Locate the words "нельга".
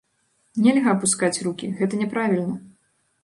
0.67-0.93